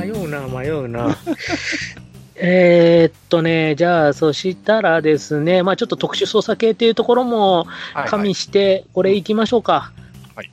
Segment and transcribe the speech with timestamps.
[0.00, 1.16] 迷うな、迷うな。
[2.42, 7.66] えーっとね、じゃあ、そしたらですね、まあちょっと特殊操作系っていうところも
[8.06, 9.72] 加味して、これいきましょうか。
[9.72, 10.00] はい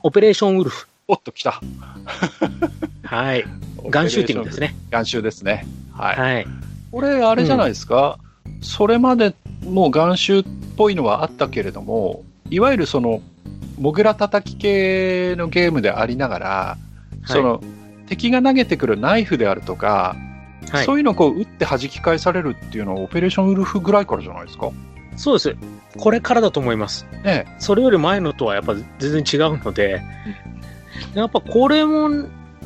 [0.02, 0.86] オペレーションウルフ。
[1.06, 1.60] おっと、来た。
[3.04, 3.44] はい。
[3.88, 4.74] ガンシューティングですね。
[4.90, 5.66] ガンシューですね。
[5.92, 6.16] はい。
[6.16, 6.46] はい。
[6.92, 8.18] これ、あれじゃないですか、
[8.60, 9.34] それまで
[9.64, 10.44] もう眼臭っ
[10.76, 13.22] ぽいのはあったけれども、いわゆるその、
[13.78, 16.78] モグラ叩き系のゲームでありながら、
[17.24, 17.62] その、
[18.08, 20.16] 敵が投げてくるナイフであるとか、
[20.70, 24.70] はい、そういうのをこう打って弾き返されるっていうのは、オペレーションウルフぐらいからじゃないですか？
[25.16, 25.56] そうです。
[25.98, 27.06] これからだと思います。
[27.24, 30.02] ねそれより前のとはやっぱ全然違うので、
[31.14, 32.08] やっぱこれも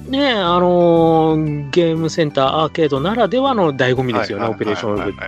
[0.08, 5.18] ね、あのーゲームセンター、アーケードならではの醍醐味ですよね、はいオペレーションウルフ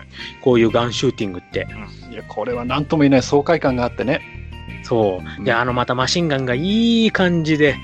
[0.42, 1.66] こういうガンシューティングって。
[2.10, 4.20] いや、これは何とも言えない爽快感があってね。
[4.84, 5.38] そう。
[5.38, 7.76] うんで、あの、またマシンガンがいい感じで、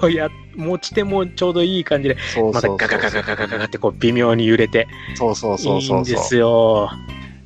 [0.00, 2.16] こうや、持ち手もちょうどいい感じで、
[2.52, 6.00] またガガガガガガガガってこう微妙に揺れて、そうそうそういいそうそう。
[6.00, 6.90] んですよ。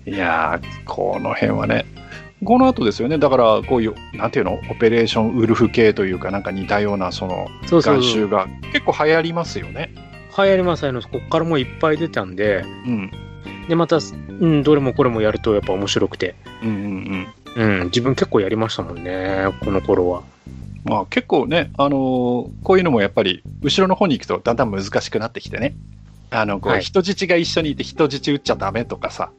[0.06, 1.84] いやー、この辺はね、
[2.44, 8.02] この後ですよね、だからこういう、なんていうの、オペレーションウルフ系というか、なんか似たような、その、そうそう眼。
[8.02, 9.92] 臭が結構流行りますよね。
[10.36, 11.08] 流行ります、流行ります。
[11.08, 13.10] こっからもういっぱい出たんで、うん。
[13.68, 16.78] で、また、うん、どれもこれもやるとやっぱ面白くて、うんうんう
[17.16, 17.26] ん。
[17.56, 20.22] うん、自分結構やりましたもんね、この頃は。
[20.84, 21.98] まあ結構ね、あのー
[22.62, 25.74] こういうのもやっぱり、後ろの方に行くとだんだん難しくなってきてね。
[26.30, 29.30] あの、こう、はい人質が一緒にいて人質撃っちゃダメとかさ、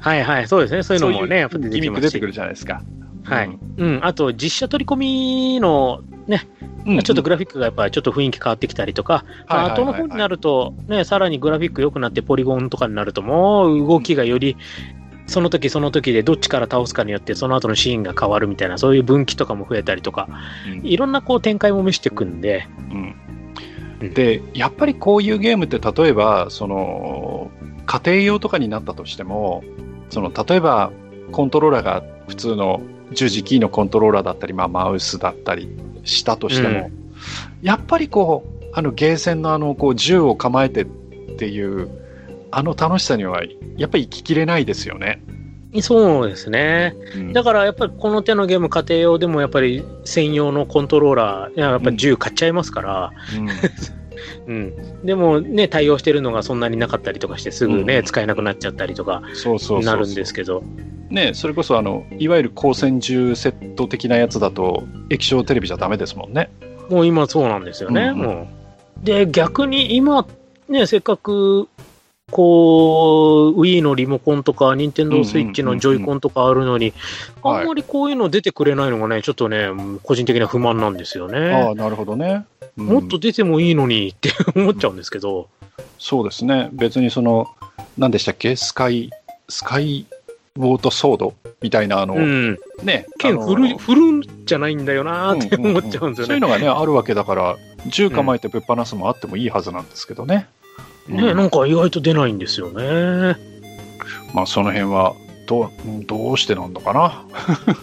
[0.00, 0.82] はいはい、そうですね。
[0.82, 2.26] そういうのもね、やっぱ出て出てく。
[2.26, 2.82] るじゃないですか。
[3.24, 3.58] はいうん。
[3.78, 6.46] うん、あと実写取り込みのね、
[6.86, 14.58] うんちょっとグラフィックがやっぱりちょっと雰囲気変わってきたりとか、まあはいはいはいはい後の方になると、ね、さらにグラフィック良くなってポリゴンとかになると、もう動きがより、
[15.26, 20.28] その時その時でどっちから倒すかによって、その後のシーンが変わるみたいな、そういう分岐とかも増えたりとか、
[20.66, 20.86] うん。
[20.86, 23.16] いろんなこう展開も見せていくんで、うん。
[24.00, 24.14] うん。
[24.14, 27.50] でやっぱりこういうゲームって例えばその
[27.86, 29.64] 家庭用とかになったとしても
[30.10, 30.92] その例えば
[31.32, 32.82] コントローラーが普通の
[33.12, 35.68] 十字キーのコントローラーだったり、まあ、マウスだったり
[36.04, 36.90] したとしても、
[37.62, 40.86] やっぱりこうあのゲーセンのあのこう銃を構えてっ
[41.36, 41.88] ていう
[42.56, 43.42] あの楽しさには
[43.76, 45.22] やっぱり生ききれないですよね。
[45.80, 46.94] そうですね。
[47.16, 47.32] うん。
[47.32, 53.48] だからやっぱりこの手のゲーム、家庭用でもやっぱり専用のコントローラー、いややっぱり銃買っちゃいますから、うん。
[54.46, 58.04] うん、でもね、対応してるのがそんなになかったりとかして、すぐね、うん。
[58.04, 59.22] 使えなくなっちゃったりとか
[59.82, 60.62] なるんですけど、
[61.10, 66.50] ね、それこそあのいわゆる光線銃セット的なやつだと液晶テレビじゃダメですもんね。
[66.88, 68.18] もう今そうなんですよね、うんうん。
[68.18, 68.48] も
[69.02, 69.04] う。
[69.04, 70.26] で、逆に今、
[70.68, 71.68] ね、せっかく、
[72.30, 76.92] こう、Wii のリモコンとか、Nintendo Switch のジョイコンとかあるのに、
[77.42, 79.68] はいあんまりこういうの出てくれないのがね、ちょっとね、
[80.02, 81.52] 個人的な不満なんですよあね。
[81.52, 82.44] あ、なるほどね。
[82.76, 85.48] うんもっと出てもいいのにって 思っちゃうんですけど、
[85.96, 86.70] そうですね。
[86.72, 87.46] 別にその、
[87.96, 88.56] 何でしたっけ？
[88.56, 89.10] スカイ、
[89.48, 90.06] スカイ
[90.56, 93.06] ウォートソードみたいな、あの、うん、ね。
[93.18, 96.26] 剣振る振るんじゃないんだよなーってうんうんうん思っちゃうんですよね。
[96.26, 97.56] そういうのがね、あるわけだから、
[97.86, 100.48] 銃構えてぶっ放すもあってもいいはずなんですけどね。
[101.08, 103.36] ね、うんなんか意外と出ないんですよね。
[104.32, 105.14] まあ、その辺は、
[105.46, 107.24] どう、うんどうしてなんのかな。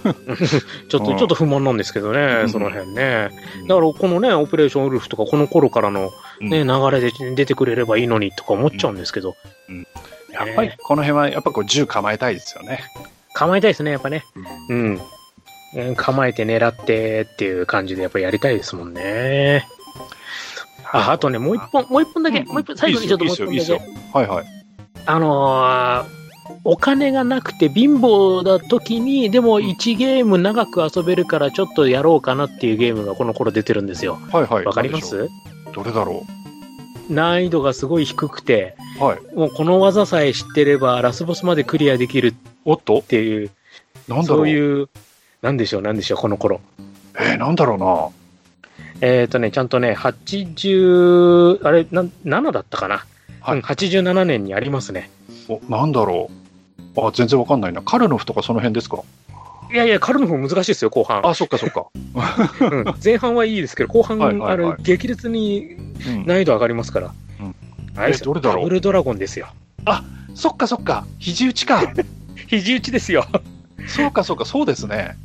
[0.89, 3.29] ちょっと、うんちょっと不満なんですけどね、うんその辺ね。
[3.67, 9.35] だから、このね、オペレーションウルフとか、この頃からのね、うん流れで出てくれればいいのにとか思っちゃうんですけど、
[10.33, 12.79] やっぱり、この辺は、やっぱこう、銃構えたいですよね。
[13.33, 14.23] 構えたいですね、やっぱね。
[14.69, 15.01] うん。
[15.75, 19.65] えー構えて狙ってっていう感じでやっぱやりたいですもんね。
[20.91, 23.77] あ、あとね、もう一本、もう一本だけ、うんもう一本、最後にちょっともう一本だけい
[24.13, 24.45] はいはい。
[25.05, 26.21] あのー
[26.63, 34.19] お金がなくて貧乏な時に、でも1ゲーム長く遊べるからちょっとやろうかなっていうゲームがこの頃出てるんですよ。
[34.31, 34.65] はいはい。
[34.65, 35.15] わかります？
[35.17, 35.29] う
[35.73, 36.23] どれだろ
[37.09, 39.35] 難易度がすごい低くて、うはい。
[39.35, 42.33] もうこの技さえ知ってればラスボスまでクリアできるっ
[42.65, 43.49] おっとていう、
[44.07, 44.89] なんだろそうういう、
[45.41, 46.61] なんでしょう、なんでしょう、この頃。
[47.17, 48.09] えー、なんだろうな。
[49.01, 53.05] えっ、とね、ちゃんとね、80、あれ、な7だったかな？
[53.41, 55.09] はいうん、87年にありますね。
[55.49, 56.29] お、なんだろ
[56.95, 57.01] う。
[57.07, 57.81] あ、全然わかんないな。
[57.81, 59.01] カルノフとかその辺ですか？
[59.73, 61.25] いやいや、カルノフ難しいですよ、後半。
[61.25, 61.87] あ、そっかそっか。
[62.61, 65.75] うん前半はいいですけど、後半、はいはいはいあれ、激烈に
[66.07, 67.13] うん、難易度上がりますから。
[67.39, 67.55] うん
[67.95, 68.63] あれどれだろう？
[68.63, 69.47] ダブルドラゴンですよ。
[70.35, 71.05] そっかそっか。
[71.19, 71.81] 肘打ちか。
[72.47, 73.25] 肘打ちですよ。
[73.87, 75.17] そうかそうか、そうですね。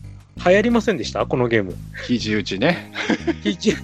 [0.44, 1.27] 流行りませんでした？
[1.27, 1.75] このゲーム。
[2.06, 2.93] 肘打ちね。
[3.43, 3.75] 肘、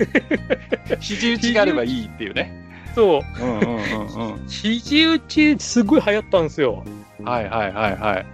[1.00, 2.52] 肘打ちがあればいいっていうね。
[2.94, 3.42] そう。
[3.42, 4.48] うんうんうんうん。
[4.48, 6.84] 肘打ち、すごい流行ったんですよ。
[7.24, 8.26] はいはいはいはい。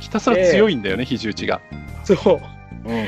[0.00, 1.60] ひたすら強いんだよね、肘打ちが。
[2.02, 2.88] そう。
[2.88, 3.06] うん。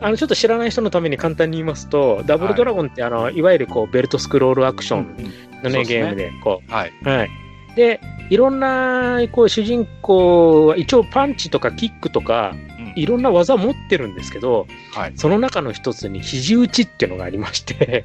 [0.00, 5.30] あの、ちょっと知らない人のために簡単に言いますと、ダブルドラゴンって、あの、いわゆるこう、ベルトスクロールアクションのね、
[5.62, 6.92] そうですねゲームで、こはい。
[7.04, 7.08] う。
[7.08, 7.28] はい。
[7.76, 8.00] で、
[8.30, 15.12] いろんな、こう、主人公は、一応パンチとかキックとか、うんいろんな技持ってるんですけど、はい。
[15.16, 18.04] その中の一つに肘打ちっていうのがありまして、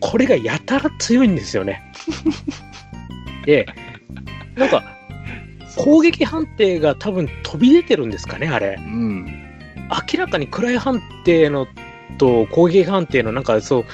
[0.00, 1.82] これがやたら強いんですよね。
[3.46, 3.66] で、
[4.56, 4.84] なんか、
[5.76, 8.76] 攻撃判定が多分飛び出てるんですかね、あれ。
[8.78, 9.26] うん。
[10.12, 11.66] 明らかに位判定の
[12.18, 13.84] と攻撃判定のなんかそう、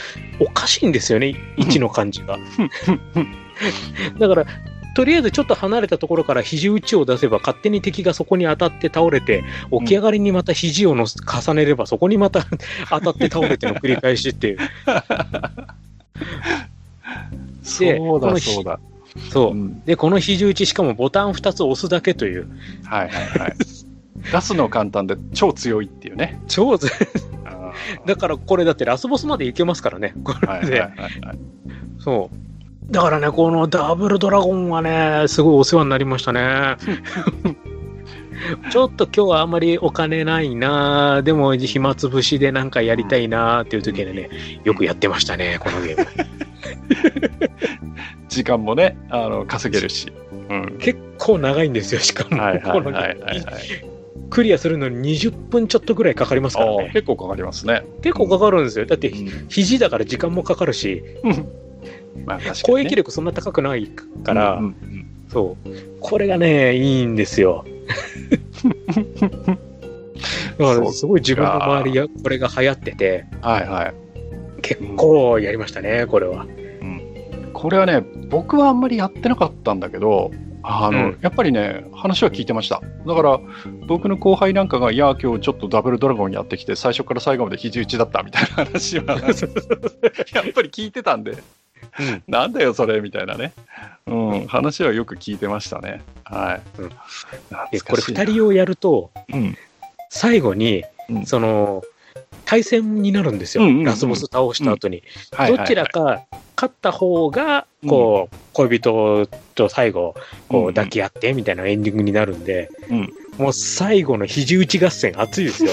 [0.41, 2.39] おかしいんですよね、位置の感じが。
[4.19, 4.47] だから、
[4.99, 12.45] とりあえずちょっと離れたところから肘打ちを出せば勝手に敵がそこに当たって倒れて、起き上がりにまた肘をのす重ねればそこにまた
[12.91, 14.59] 当たって倒れての繰り返しっていう。
[17.63, 18.81] そうだ、そうだ。
[19.31, 19.55] そうう。
[19.55, 22.49] んで、この肘打ちしかもボタン2つ押すだけという、
[22.85, 23.57] はいはいはい。
[24.33, 26.41] 出すの簡単で超強いっていうね。
[26.49, 26.89] 超ず
[27.45, 27.73] あ
[28.05, 30.81] だからこれだってラスボスまでいけますからね、こーはいれで。
[30.81, 31.39] はいはいはい。
[32.01, 32.48] そう。
[32.91, 36.77] だからね、このダブルドラゴンはね、すごいお世話になりましたね。
[38.71, 44.31] ちょっと今日はあんまりお金ないなでも暇つぶしでなんかやりたいなっていう時にね、
[44.65, 46.07] よくやってましたね、このゲーム。
[48.29, 50.13] 時間もね、あの、稼げるし。
[50.49, 50.79] うん。
[50.79, 52.43] 結構長いんですよ、しかも。
[52.43, 53.45] はいはいこのはいはいはい。
[54.31, 56.91] クリアするのに20分ちょっとぐらいかかりますからね。
[56.93, 57.83] 結構かかりますね。
[58.03, 58.87] 結構かかるんですよ。
[58.87, 61.03] だって、うん肘だから時間もかかるし、
[62.27, 62.53] まあね。
[62.63, 65.71] 攻撃力そんな高くないから、うんうんそう。
[66.01, 67.65] これがね、いいんですよ。
[70.59, 73.95] だからすごい自分の周りやこれが流行ってて、はいはい。
[74.63, 76.47] 結構やりましたね、これは。
[77.59, 80.31] これはね、僕はあんまりやってなかったんだけど、
[80.63, 82.81] あの、うんやっぱりね、話は聞いてました。
[83.07, 83.41] だから、
[83.89, 91.37] 僕の後輩なんかが、いや、今日ちょっとダブルドラゴンやってきて、最初から最後まで肘打ちだったみたいな話は、 やっぱり聞いてたんで、
[91.99, 92.23] うん。
[92.29, 93.53] なんだよ、それ、みたいなね。
[94.07, 96.03] うん、話はよく聞いてましたね。
[96.25, 96.81] はい。
[96.81, 99.57] うん懐で、これかしいな二人をやると、うん。
[100.11, 101.83] 最後に、うんその、
[102.45, 103.65] 対戦になるんですよ。
[103.65, 105.03] うんうんうんラスボス倒した後に。
[105.33, 106.23] はいどちらか
[106.57, 110.15] 勝った方が、こう、恋人と最後、
[110.49, 115.71] こうんううん抱き合ってみたいなエンディングになるんで、うんもう最後の肘打ち合戦熱いですよ。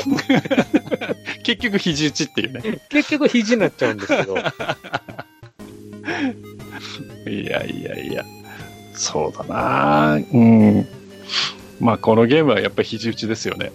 [1.43, 2.79] 結局、肘打ちっていうね。
[2.89, 4.35] 結局肘になっちゃうんですけど。
[7.27, 8.25] いやいやいや、
[8.93, 10.87] そうだなうん。
[11.79, 13.71] まあ、このゲームはやっぱり肘打ちですよね。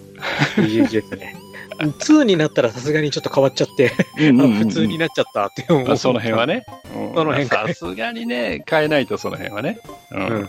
[0.57, 1.37] 肘打ちですね。
[1.81, 5.87] 2になったらさすがにちょっと変わっちゃって、 普通になっちゃったって思う。
[5.87, 6.65] まあ、その辺はね。
[6.95, 9.79] うんその辺かさすがにね、変えないとその辺はね。
[10.13, 10.27] うん。
[10.27, 10.49] うん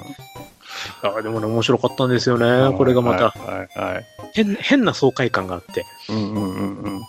[1.03, 2.75] あでもね、面白かったんですよね。
[2.75, 4.05] これがまたはいはいはい。
[4.33, 5.85] 変変な爽快感があって。
[6.09, 7.01] うんうんうんうん。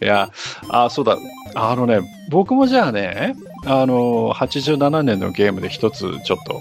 [0.00, 0.30] いや、
[0.68, 1.16] あ、そうだ。
[1.54, 2.00] あのね、
[2.30, 3.34] 僕もじゃあね、
[3.66, 6.60] あの、87年のゲームで一つちょっと、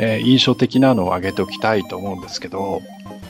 [0.00, 2.80] えー印象的なのを挙げておきたいと思うんですけど、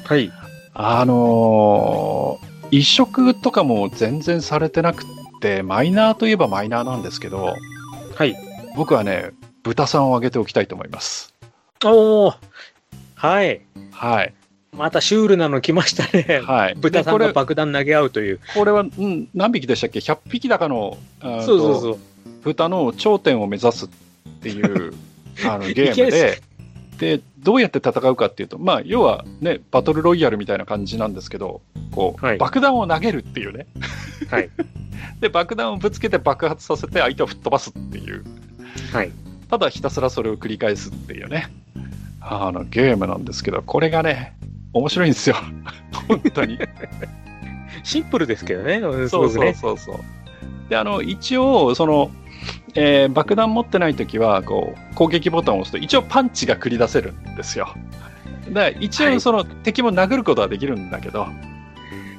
[0.04, 0.30] はい。
[0.74, 5.06] あのー移植とかも全然されてなくっ
[5.40, 7.54] て、マイナーといえばマイナーなんですけど、
[8.14, 8.36] はい。
[8.76, 9.30] 僕はね、
[9.62, 11.34] 豚さんを挙げておきたいと思います。
[11.84, 12.36] おー
[13.14, 13.62] はい。
[13.90, 14.34] はい。
[14.72, 16.40] またシュールなの来ましたね。
[16.40, 16.74] はい。
[16.78, 18.40] 豚さんが爆弾投げ合うという。
[18.54, 21.98] これは、うん、何匹でしたっけ ?100 匹だかの、あそうそうそう。
[22.44, 23.88] 豚の頂点を目指すっ
[24.42, 24.94] ていう
[25.44, 26.42] あのゲームで、
[26.98, 31.60] で、どうやって戦うかっていうと、まあ、要はね、バトルロイヤルみたいな感じなんですけど、
[31.92, 33.66] こう、はい爆弾を投げるっていうね。
[34.30, 34.50] はい。
[35.20, 38.24] で、爆弾をぶつけて爆発させて相手を吹っ飛ばすっていう。
[38.92, 39.10] はい。
[39.50, 41.50] ただひたすらそれを繰り返すっていうね、
[42.20, 44.34] あの、ゲームなんですけど、これがね、
[44.72, 45.36] 面白いんですよ。
[46.08, 46.58] 本当に。
[47.82, 48.80] シンプルですけどね。
[48.80, 49.54] すそうそう。
[49.54, 49.98] そうそう。
[50.68, 52.10] で、あの、一応、その、
[52.74, 57.68] えー爆弾持ってないときは、こう、攻撃ボタンを押すと、一応パンチが繰り出せるんですよ。
[58.50, 61.26] で、一応、はいその、敵も殴ることはできるんだけど、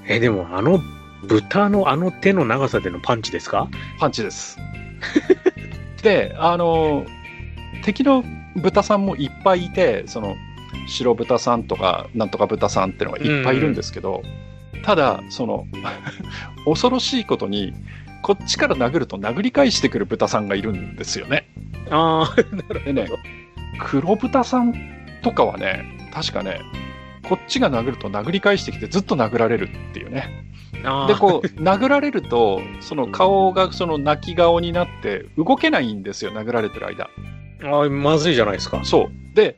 [0.08, 0.82] え、でもあの
[1.28, 3.68] 豚のあの手の長さでのパンチですか？
[4.00, 4.58] パンチです。
[6.02, 7.06] で、あの、
[7.84, 8.24] 敵の
[8.56, 10.36] 豚さんもいっぱいいて、その、
[10.88, 14.24] 白豚さんとか、なんとか豚さんっていうのがいっぱいいるんですけど、
[14.84, 15.68] ただ、その、
[16.66, 17.74] 恐ろしいことに、
[18.22, 21.48] こっちから殴ると殴り返してくる豚さんがいるんですよね。
[21.90, 23.08] ああ、なるでね、
[23.80, 24.74] 黒豚さん
[25.24, 26.62] とかはね、確かね、
[27.28, 30.46] こっちが殴ると殴り返してきてずっと殴られるっていうね。
[30.84, 37.10] あで、こう、殴られると、その顔がその泣き顔になって動けないんですよ、殴られてる間。
[37.64, 37.68] う。
[37.68, 38.82] ああ、まずいじゃないですか。
[38.84, 39.12] そう。
[39.40, 39.56] で、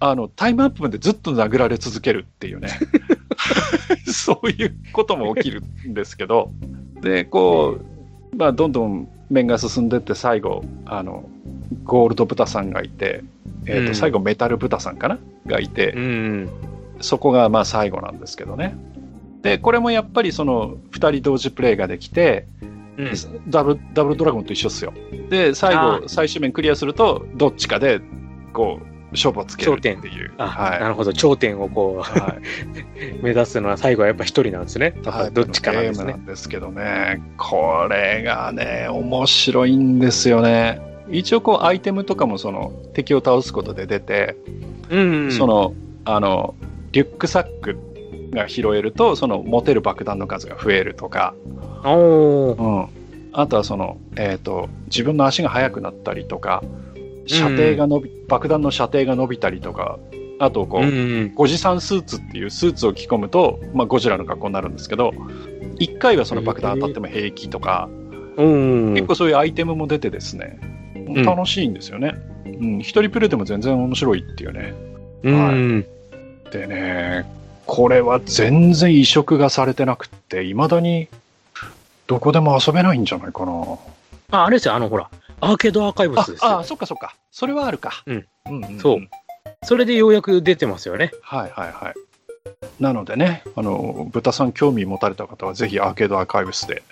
[0.00, 2.70] あの、タイムアップまでずっと殴られ続けるっていうね。
[4.10, 6.50] そういうことも起きるんですけど、
[7.02, 7.78] で、こ
[8.32, 11.28] う、まあ、どんどん面が進んでって最後、あの、
[11.84, 13.22] ゴールド豚さんがいて、
[13.66, 15.18] えっ、と、うん最後メタル豚さんかな？
[15.46, 16.48] がいて、うん。
[17.00, 18.74] そこがまあ最後なんですけどね。
[19.42, 22.46] で、これもやっぱりその2人同時プレイができて、
[22.96, 23.12] うん。
[23.48, 24.94] ダブルダブルドラゴンと一緒っすよ。
[25.28, 28.00] で、最あ後、最終面クリアすると、どっちかで、
[28.54, 30.32] こう、勝負をつけるっていう。
[30.38, 30.80] あ、はい。
[30.80, 31.12] なるほど。
[31.12, 34.94] 頂点をこはい、う、 目指すのは最後はやっぱ一人なんですね。
[35.04, 36.18] はいどっちかなんですねな。
[36.18, 40.80] んですけどね、これがね、面白いんですよね。
[41.10, 44.36] 一応こうアイテムとかもその敵を倒すことで出て、
[44.90, 45.32] うん。
[45.32, 45.74] そ、の
[46.04, 46.54] あの
[46.92, 47.78] リュックサック
[48.32, 51.34] が拾えるとその持てる爆弾の数が増えるとか、
[51.84, 52.62] おー。
[52.62, 52.88] うん、
[53.32, 56.62] あとはその、えー、と自分の足が速くなったりとか
[57.28, 59.98] 射程が伸び、爆弾の射程が伸びたりとか
[60.38, 61.34] あとこう、うん。
[61.34, 65.10] ゴジさんスーツっていうスーツを着込むと、まあ、ゴジラの格好になるんですけど
[65.78, 67.88] 1回はその爆弾当たっても平気とか、
[68.36, 68.94] うん。
[68.94, 70.58] 結構そういうアイテムも出てですね
[70.96, 74.74] ん楽しいんですよね、うん一人プレイでも全然面白いっていうね
[75.22, 75.86] うん。
[76.50, 77.24] でね
[77.66, 81.08] これは全然移植がされてなくっていまだに
[82.08, 83.52] どこでも遊べないんじゃないかな
[84.30, 86.64] あ、あれですよ、あの、ほら、アーケードアーカイブあスですよあ。
[86.64, 87.14] そっかそっか。
[87.30, 88.02] それはあるか。
[88.06, 88.80] うん、うんうんん。
[88.80, 88.98] そう。
[89.64, 91.12] それでようやく出てますよね。
[91.22, 91.94] はいはいはい。
[92.80, 96.82] なのでね、あの、豚さん興味持たれた方はぜひアーケードアーカイブスで。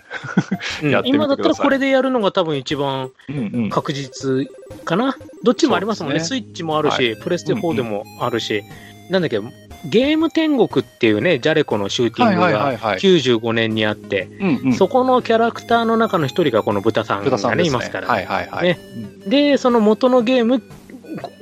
[0.82, 0.90] うん。
[0.90, 3.70] やってみて今だったらくださいこれでやるのが多分一番うんうん。
[3.70, 4.48] 確実
[4.84, 5.16] かな。
[5.42, 6.18] どっちもありますもんね。
[6.18, 6.24] ね。
[6.24, 8.62] スイッチもあるし、はプレステ4でもあるし、
[9.10, 9.40] なんだっけ、
[9.86, 12.98] ゲーム天国っていうね、ジャレコのシューティングがいはい。
[12.98, 14.28] 95年にあって、
[14.76, 17.68] そこのキャラクターの中の一人がこの豚さんがね、ね。
[17.68, 18.08] いますから。
[18.08, 18.68] はいはいはい。
[18.68, 18.78] ね
[19.26, 20.62] で、その元のゲーム、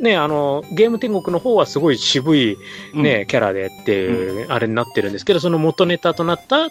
[0.00, 2.56] ね、あの、ゲーム天国の方はすごい渋い
[2.94, 6.68] うんね、キャラでっていう、あれになってるんですけど、その元ネタとなった、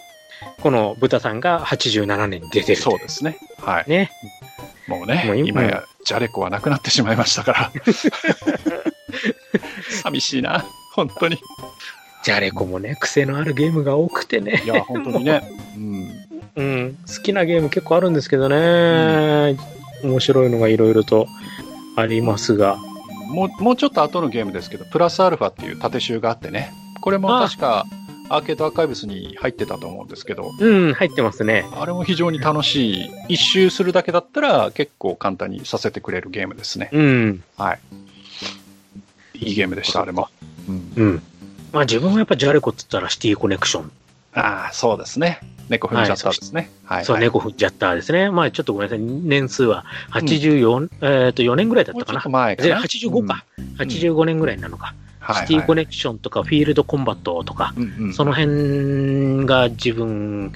[0.60, 2.80] この豚さんが87年に出てる。
[2.80, 3.38] そうですね。
[3.58, 3.90] はい。
[3.90, 4.10] ね。
[4.86, 7.72] もうね、もう今今やジャレコはなくなってしまいましたから。
[10.02, 10.64] 寂しいな、
[10.94, 11.38] 本当に。
[12.22, 14.62] ジャレコもね、癖のあるゲームが多くてね。
[14.64, 15.42] いや、本当にね。
[15.76, 16.10] うん。
[16.56, 19.58] うん、好きなゲーム結構あるんですけどね。
[20.02, 21.26] 面白いのがいろいろと
[21.96, 22.76] ありますが。
[23.28, 26.72] もう、もうちょっと後のゲームですけど、プラスアルファっていう縦集があってね。
[27.02, 27.84] これも確か、
[28.30, 31.66] アーケードアーカイブスに入ってたと思うんですけど、うん、入ってますね。
[31.78, 33.10] あれも非常に楽しい。
[33.28, 36.88] 一周するだけだったら結構簡単にさせてくれるゲームですね。
[36.92, 37.42] うん。
[39.34, 40.28] いいゲームでした、あれも。
[40.68, 41.22] うん、うん。
[41.72, 43.90] まあ自分はやっぱジャレコって言ったらシティコネクション。
[44.34, 45.40] ああ、そうですね。
[45.68, 46.70] 猫踏んじゃったんですね。
[46.84, 48.30] はい、そう、はい猫踏んじゃったですね。
[48.30, 49.04] まあちょっとごめんなさい。
[49.04, 50.88] 年数は84、
[51.26, 52.22] えっと4年ぐらいだったかな。
[52.28, 52.80] 前かでな。
[52.80, 53.44] 85か、
[53.78, 54.94] 85年ぐらいなのか。
[55.32, 57.74] シティコネクションとかフィールドコンバットとか、
[58.14, 60.52] その辺が自分、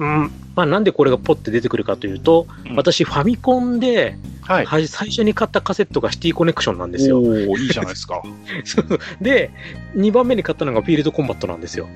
[0.00, 4.64] うん、まあなんでこれがポッて出てくるかというと、うん私ファミコンで、はい。
[4.64, 7.18] は最初に買ったカセットがシティコネクションなんですよ。
[7.18, 8.22] おーいいじゃないですか。
[9.20, 9.50] で、
[9.94, 11.88] 2番目に買ったのがフィールドコンバットなんですよ。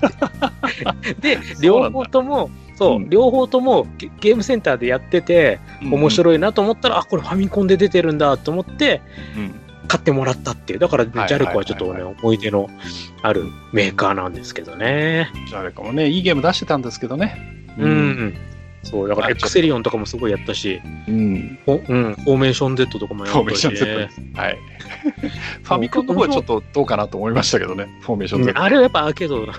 [1.20, 6.10] で、両方とも、そう、うん両方ともゲゲームセンターでやってて、面い。
[6.10, 9.02] 白いなと思ったら、あ、これファミコンで出てるんだと思って、
[9.36, 10.78] うん買ってもらったっていう。
[10.78, 12.70] だから、ね、はいジャレコはちょっとね、思い出の
[13.22, 15.28] あるメーカーなんですけどね。
[15.48, 17.36] じゃああれかもね、いいゲーム出してたんですけどね。
[17.76, 18.36] うん。
[18.84, 21.58] そう、だからあエクセリオンとかもすごいやったし、うん。
[21.64, 24.20] フォうん、フォーメーション Z とかもやフォーメーったし、ション Z ねです。
[24.34, 24.58] はい。
[25.64, 28.60] ファミコンの方はちょっとどうかなと思いましたけどね、フォーメーションうん Z。
[28.60, 29.54] あれはやっぱアーケードだ。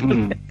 [0.00, 0.32] うん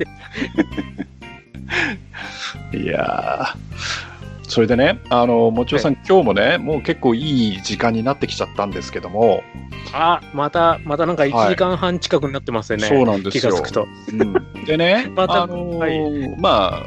[2.74, 4.07] いやー
[4.48, 9.44] それでね、あの、もちおさん、今日もね、もう結構いい時間になってきちゃったんですけども、
[9.94, 12.88] あ、また、またなんか1時間半近くになってますよね。
[12.88, 13.52] そうなんですよ。
[13.52, 13.88] 気がつくと。
[14.12, 16.86] うんでね、 またあのーはいまあ、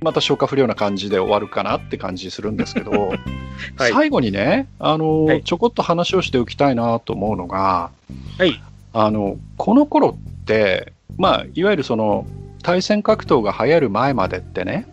[0.00, 2.90] また消化不良な感じで終わるかなって感じするんですけど、
[3.76, 7.90] はい最後にね、あのーはいちょこっと話をしておきたいなと思うのが、
[8.38, 8.60] はい。
[8.92, 12.26] あの、この頃って、まあ、いわゆるその、
[12.62, 14.86] 対戦格闘が流行る前までってね、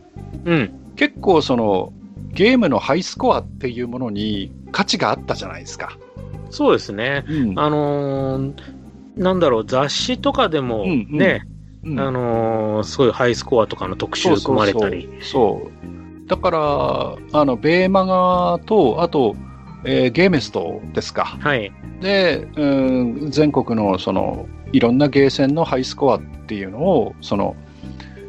[0.45, 0.71] うん。
[0.95, 1.91] 結構その、
[2.33, 5.97] ゲームのハイスコアっていうものに価値があったじゃないですか。
[6.49, 7.25] そうですね。
[7.27, 8.79] うんあのー
[9.17, 11.41] なんだろう、雑誌とかでもうんうんね、
[11.83, 15.09] うんあのーそういうハイスコアとかの特集組まれたり。
[15.21, 15.69] そ
[16.25, 19.35] うだから、あの、ベーマガと、あと、
[19.83, 21.25] えーゲーメストですか。
[21.25, 21.71] はい。
[22.01, 27.55] で、うん、全国のその、いろんなゲーセンのハイスコアっていうのを、その、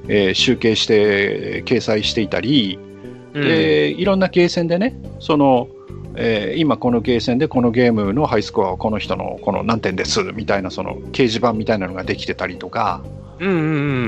[0.08, 2.89] えー集計して掲載していたり、うん
[3.32, 5.68] で、いろんなゲーセンでね、その、
[6.16, 13.02] えー今このゲーセンでこのゲームのハイスコアはこの人のこの何点ですみたいなその掲示板みたいなのができてたりとか、
[13.38, 13.52] うんう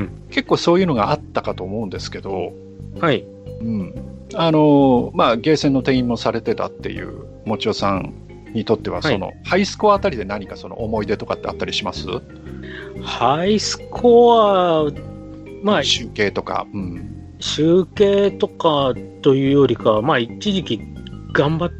[0.00, 2.52] ん結構そういうのがあったかと思うんですけど、
[2.96, 3.00] うん。
[3.00, 3.24] はい。
[3.60, 3.94] うん、
[4.34, 8.12] あの、まあ、ゲーセンの店員もされてたっていう、もちおさん
[8.52, 12.06] にとっては、はいその、ハイスコアあたりで何かその思い出とかってあったりします？
[13.02, 14.84] ハイスコア、
[15.62, 16.66] まあ、集計とか。
[16.74, 17.11] うん。
[17.42, 20.80] 集計とかというよりか、まあ、一時期
[21.32, 21.70] 頑張っ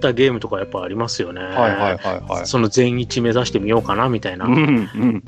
[0.00, 1.40] たゲームとかやっぱありますよね。
[1.40, 1.98] はいはいはい
[2.28, 2.46] はい。
[2.46, 4.46] その全一目指してみようかなみたいな。
[4.46, 4.60] うんう
[5.06, 5.24] ん。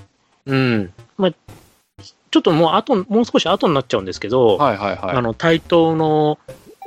[0.47, 0.93] うん。
[1.17, 5.17] まあ、ちょっともう後、もう少し後になっちゃうんですけど、はいはいはい。
[5.17, 6.41] あの、対等の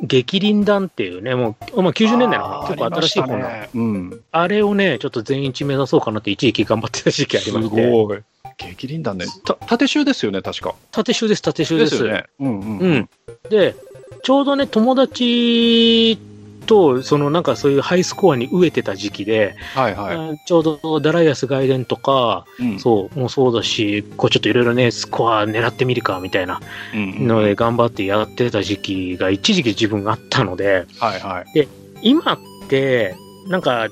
[0.03, 3.69] 激輪弾っていうね、もう、まあ、90年代の結構新しい本の、あ,、ね。
[3.73, 4.23] うん。
[4.49, 7.81] れをね、ちょっと全一目指そうかなって一時期頑張ってた時期ありまして。
[7.83, 8.19] すごい。
[8.57, 9.25] 激輪弾ね。
[9.45, 10.75] た縦集ですよね、確か。
[10.91, 12.03] 縦集です、縦集です。
[12.03, 12.25] よね。
[12.39, 12.79] うんうん。
[12.79, 13.09] うん。
[13.49, 13.75] で、
[14.23, 16.17] ちょうどね、友達
[16.65, 20.15] と、そのなんかそういうハイスコアに飢えてた時期で、はいはい。
[20.15, 26.59] うんちょうどダライアス外伝とか、うんそう、もうそうだし、こうちょっといろいろね、スコア狙ってみるかみたいな
[26.93, 31.67] うんので頑張ってやってた時期が一時期自分があったので、はいはい。
[32.01, 33.15] 今って、
[33.47, 33.87] なんか、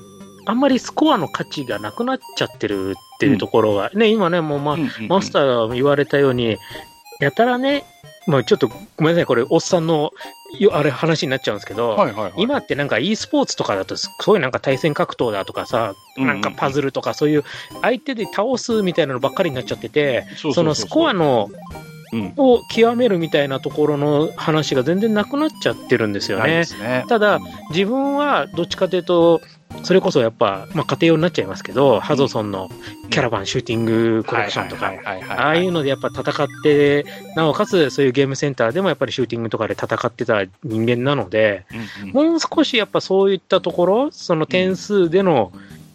[0.48, 4.76] あんまりスコアの価値がなくなっちゃってるっていうところが、ね、今ね、もうまあ、
[5.08, 6.58] マスターが言われたように、
[7.20, 7.84] やたらね、
[8.26, 10.12] まあちょっとごめんなさい、これ、おっさんの
[10.58, 12.32] よあれ話になっちゃうんですけど、はいはいはい。
[12.36, 17.44] 今ってなんか e スポーツとかだと、そういうなんか対戦格闘だとかさ、なんかパズルとかそういう
[17.82, 21.48] 相手で倒すみたいなのばっかりになっちゃってて、そのスコアの
[22.12, 26.64] うんを極めるみたいなところの話が全然なくなっちゃってるんですよね。
[26.64, 27.04] すね。
[27.08, 29.40] ただ自分はどっちかというと、
[29.82, 32.68] それこそやっぱ、まあ、家庭用になっちゃいますけど、ハドソンの
[33.10, 34.92] キャラバンシューティングコレクションとか
[35.28, 37.06] ああいうのでやっぱ戦って、
[37.36, 41.66] なおかつそういうゲームセンターでもやっぱりシューティングとかで戦ってた人間なので、
[42.02, 42.30] うんうん。
[42.32, 45.52] もう少しやっぱそういったところ、その点数での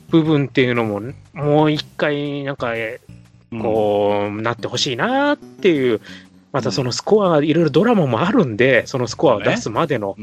[0.10, 1.02] 部分っていうのも、
[1.34, 2.74] もう一回なんか、
[3.52, 6.02] こう、なってほしいなっていう、
[6.52, 10.18] またそのスコアがいろいろドラマもあるんで、そのスコアを出すまでの、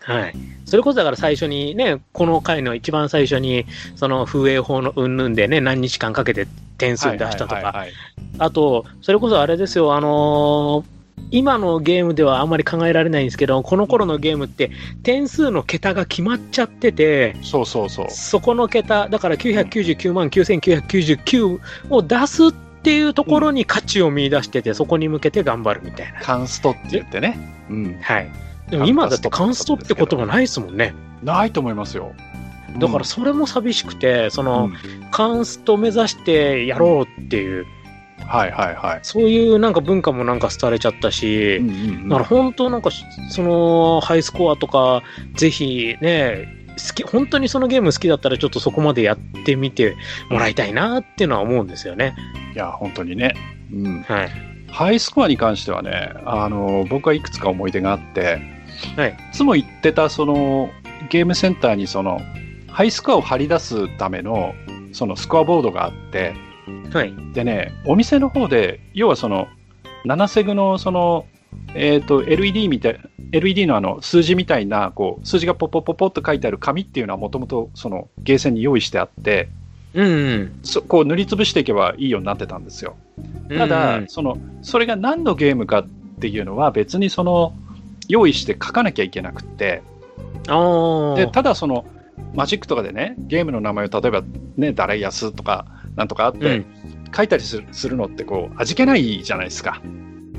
[0.00, 0.34] はい。
[0.64, 6.46] それこそだから最初にね、この回の一番最初に、その風営法の云々でね、何日間かけて
[6.78, 7.86] 点数出したとか、
[8.38, 11.00] あと、それこそあれですよ、あのー
[11.32, 14.70] 今のゲームではあんまり考えられないんですけど、この頃のゲームって
[15.02, 18.06] 点数の桁が決まっちゃってて、そうそうそう。
[18.10, 21.60] そこの桁、だから999万9999
[21.90, 26.20] を出すっていうところに価値を見出してて、そこに向けて頑張るみたいな。
[26.20, 27.38] カンストって言ってね。
[27.68, 27.98] うん。
[28.00, 28.30] はい。
[28.70, 30.94] でも今だってカンストって言葉ないですもんね。
[31.22, 32.14] ないと思いますよ。
[32.78, 34.74] だからそれも寂しくて、その、うん
[35.10, 37.66] カンスト目指してやろうっていう、
[38.26, 39.00] はいはいはい。
[39.02, 42.90] そういうなんか文化もなんか廃れちゃったし、うんうんうんだから本当なんか、
[43.28, 45.02] その、ハイスコアとか、
[45.34, 46.46] ぜひね、
[46.88, 49.96] 好き、本当にそのゲーム好きだったらちょっとそこまでやってみて
[50.30, 52.14] もらいたいなっていうのは思うんですよね。
[52.54, 53.34] いや、本当にね。
[53.72, 54.02] うん。
[54.02, 54.30] はい。
[54.70, 58.40] ハイスコアに関してはね、あの、僕はいくつか思い出があって、
[58.96, 59.10] はい。
[59.10, 60.70] いつも行ってた、その、
[61.08, 62.20] ゲームセンターにその、
[62.68, 64.54] ハイスコアを張り出すための、
[64.92, 66.34] そのスコアボードがあって、
[66.92, 67.14] はい。
[67.32, 69.48] でね、お店の方で、要はその、
[70.04, 71.26] 7セグのその、
[71.74, 73.00] えっ、と、LED みたい、
[73.32, 79.48] LED のあの、数字みたいな、こう、数字がポッポッポッポッと書いてある紙っていうのはもともと、その、ゲーセンに用意してあって、
[79.94, 80.60] うんうん。
[80.62, 82.94] そこう塗りつぶしていけばいいようになってたんですよ。
[83.48, 85.86] ただ、うんその、それが何のゲームかっ
[86.20, 87.54] ていうのは別にその、
[88.10, 89.82] 用意して書かなきゃいけなくって。
[91.16, 91.84] で、ただその、
[92.34, 94.22] マジックとかでね、ゲームの名前を例えば
[94.56, 96.66] ね、ダライアスとか、なんとかあって、うん
[97.14, 99.82] 書いたりするするのってこう、味気ないじゃないですか。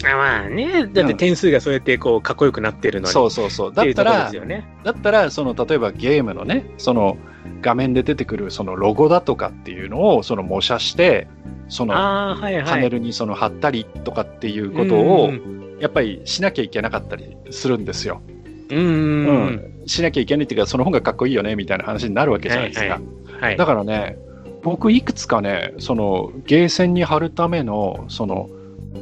[0.03, 3.13] あまあね、だって点数がそうやってこう、かっこよくなってるのに。
[3.13, 3.73] そううそうそう。
[3.73, 4.63] だっていうところでったら。
[4.84, 7.17] だったら、その、例えばゲームのね、その、
[7.62, 11.27] 画面で出てくるそのロゴだとかっていうのを、その模写して、
[11.67, 11.93] その。
[11.93, 18.22] パネルにその貼ったりとかっていうことをう、んやっぱりしなきゃいけなかったりするんですよ。
[18.70, 19.28] うんうん。
[19.28, 22.94] うんしなきゃいけないっていうか、その方がかっこいいよね、みたいな話になるわけじゃないですか。
[22.94, 23.58] はいはい。
[23.58, 24.15] だからね、
[24.62, 28.48] 僕いくつかね、そのゲーセンに貼るための、その、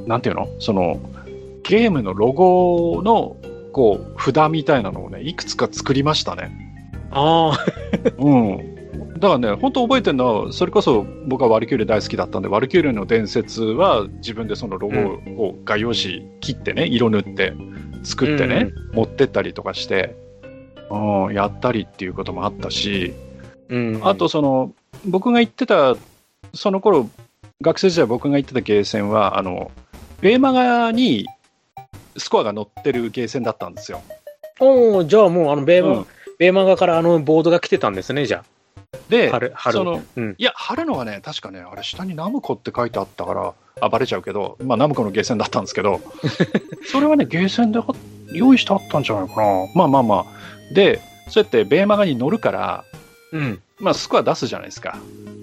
[0.08, 0.48] なんていうの？
[0.60, 1.02] その、
[1.63, 3.36] ゲームのロゴの、
[3.74, 6.50] こう、札みたいなのをね、いくつか作りましたね。
[7.12, 7.60] ああ、
[8.18, 8.68] うん。
[9.19, 14.97] だからね、本当覚えてるのは、それこそ僕はワルキューレ大好きだったんで、ワルキューレの伝説は自分でそのロゴ
[15.43, 17.53] を画用紙切ってね、色塗って
[18.03, 20.15] 作ってね、持ってったりとかして、
[20.89, 23.13] うん、やったりっていうこともあったし、
[23.67, 23.99] うん。
[24.03, 24.73] あとその、
[25.05, 25.97] 僕が行ってた、
[26.53, 27.10] その頃、
[27.62, 29.71] 学生時代僕が行ってたゲーセンは、あの、
[30.21, 31.27] ベーマガに
[32.15, 34.01] スコアが載ってるゲーセンだったんですよ。
[34.62, 36.05] おおじゃあもうあの、ベーマ、うん
[36.39, 38.45] ベーマガからあのボードが来てたんですね、じゃ
[39.10, 39.32] で。
[39.72, 40.36] その、うん。
[40.38, 46.00] いや、春のはね、確かね、あれ下にナムコって書いてあったから、あ、バレちゃうけど、まあナムコのゲーセンだったんですけど、
[46.86, 47.86] それはね、ゲーセンであ
[48.32, 49.48] 用意してあったんじゃないかな。
[49.76, 50.74] まあまあまあ。
[50.74, 52.84] で、そうやってベーマガに乗るから、
[53.32, 53.62] うん。
[53.80, 54.98] まあスコア出すじゃないですか。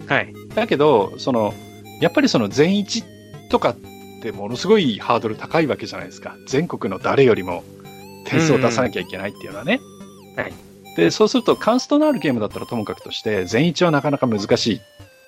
[0.07, 0.33] はい。
[0.55, 1.53] だけど、その、
[2.01, 3.05] やっぱりその全一
[3.51, 3.77] とかっ
[4.23, 6.37] てものすごいハードル高いわけじゃないですか。
[6.47, 7.65] 全国の誰よりも
[8.27, 9.81] 点数を出さなきゃいけないっていうのはね。
[10.37, 10.53] はい。
[10.97, 14.81] で、そうすると、カンストのあるゲームだったらともかくとして、全一はなかなか難しいっ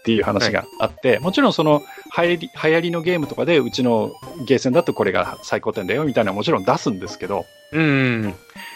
[0.02, 1.82] ていう話があって、もちろんその
[2.16, 4.12] 流行り、流行りのゲームとかで、うちの
[4.46, 8.34] ゲーセンだとこれが最高点だよみたいなのはもちろん出すんですけど、うん。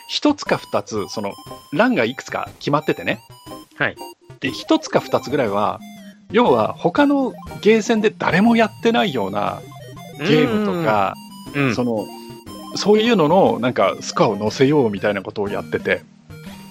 [0.08, 1.32] 一つか二つ、その、
[1.72, 3.20] 欄がいくつか決まっててね。
[3.76, 3.96] はい。
[4.40, 5.80] で、一つか二つぐらいは、
[6.30, 9.60] 要は他のゲーセンで誰もやってないような
[10.18, 11.14] ゲームとか、
[11.54, 12.06] うん、その、
[12.74, 16.02] そういうのの、なんか、スコアを乗せようみたいなことをやってて。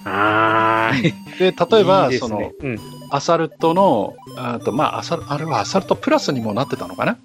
[0.04, 1.02] ああ。
[1.38, 2.78] で、例えば、そのね、うん。
[3.10, 7.18] アサルトの、あと、まあ、アサル、あれはアサルトプラスにもなってたのかな？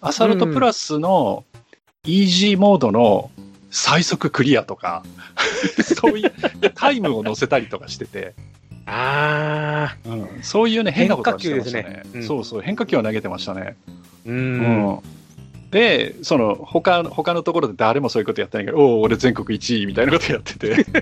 [0.00, 1.44] アサルトプラスの、
[2.04, 3.30] イージーモードの
[3.70, 5.02] 最速クリアとか、
[5.82, 6.32] そういう、
[6.74, 8.34] タイムを乗せたりとかしてて、
[8.86, 10.08] ああ。
[10.08, 13.76] うんそういうね、変なことをしてましたねそうそう、変化球を投げてましたね。
[14.26, 14.32] う。
[14.32, 15.02] うん
[15.70, 20.86] で、その、他の、他のところで誰もそういうことやってないけど、おお、俺全国1位みたいなことやってて。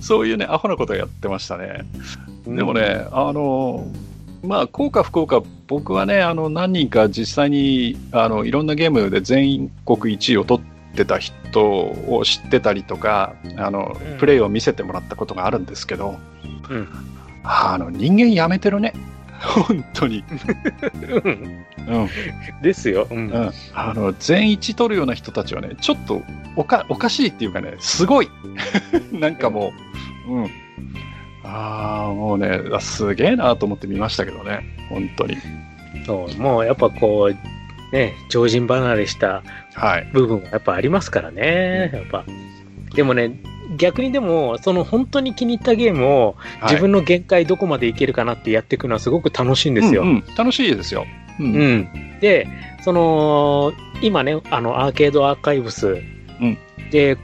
[0.00, 1.84] そういうね、アホなことやってましたね。
[2.46, 3.86] でもね、あの、
[4.42, 16.16] まあ、効か不幸か、僕はね、あの、何人か実際に、あの、いろんなゲームで全国1位を取ってた人を知ってたりとか、あのうん、プレイを見せてもらったことがあるんですけど、
[16.68, 16.88] うん
[17.42, 18.92] あの、人間やめてるね。
[19.40, 20.24] 本当に。
[21.24, 21.66] うん。
[21.88, 22.08] うん。
[22.62, 23.06] ですよ。
[23.10, 23.28] うん。
[23.28, 23.52] うん。
[23.74, 26.22] あの、全一取るような人たちはね、ちょっと
[26.56, 28.28] おか、おかしいっていうかね、すごい。
[29.12, 29.72] なんかも
[30.28, 30.50] う、うん。
[31.42, 34.60] ああ、もうね、あすげえなと思って見ましたけどね。
[34.90, 35.36] 本当に。
[36.06, 39.42] そう、もうやっぱこう、ね、常人離れした
[39.74, 40.10] はい。
[40.12, 41.90] 部分はやっぱありますからね。
[41.92, 42.24] やっぱ。
[42.94, 43.32] でもね、
[43.76, 50.02] 逆にでも、その本当に気に入ったゲームをはい自分の限界どこまでいけるかなってやっていくのはすごく楽しいんですよ。
[50.02, 51.06] うんうん楽しいですよ。
[51.38, 51.42] う。
[51.42, 52.18] うんん。
[52.20, 52.46] で、
[52.82, 55.88] その、今ね、あの、アーケードアーカイブス。
[55.88, 56.58] うん
[56.90, 57.16] で、